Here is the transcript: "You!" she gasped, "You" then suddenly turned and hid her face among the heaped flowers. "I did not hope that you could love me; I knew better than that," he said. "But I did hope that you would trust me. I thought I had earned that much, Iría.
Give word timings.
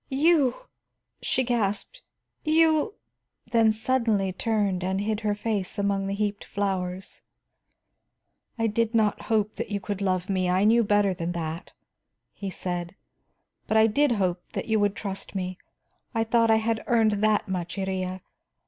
"You!" 0.09 0.55
she 1.21 1.43
gasped, 1.43 2.01
"You" 2.43 2.95
then 3.51 3.71
suddenly 3.71 4.33
turned 4.33 4.83
and 4.83 4.99
hid 4.99 5.19
her 5.19 5.35
face 5.35 5.77
among 5.77 6.07
the 6.07 6.15
heaped 6.15 6.43
flowers. 6.43 7.21
"I 8.57 8.65
did 8.65 8.95
not 8.95 9.21
hope 9.29 9.57
that 9.57 9.69
you 9.69 9.79
could 9.79 10.01
love 10.01 10.27
me; 10.27 10.49
I 10.49 10.63
knew 10.63 10.83
better 10.83 11.13
than 11.13 11.33
that," 11.33 11.73
he 12.33 12.49
said. 12.49 12.95
"But 13.67 13.77
I 13.77 13.85
did 13.85 14.13
hope 14.13 14.41
that 14.53 14.65
you 14.65 14.79
would 14.79 14.95
trust 14.95 15.35
me. 15.35 15.59
I 16.15 16.23
thought 16.23 16.49
I 16.49 16.55
had 16.55 16.83
earned 16.87 17.23
that 17.23 17.47
much, 17.47 17.75
Iría. 17.75 18.21